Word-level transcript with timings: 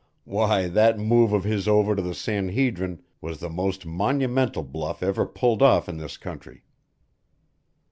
"Why, 0.23 0.67
that 0.67 0.97
move 0.97 1.31
of 1.31 1.43
his 1.43 1.67
over 1.67 1.95
to 1.95 2.01
the 2.01 2.15
San 2.15 2.49
Hedrin 2.49 3.03
was 3.21 3.39
the 3.39 3.51
most 3.51 3.85
monumental 3.85 4.63
bluff 4.63 5.03
ever 5.03 5.27
pulled 5.27 5.61
off 5.61 5.87
in 5.87 5.97
this 5.97 6.17
country." 6.17 6.63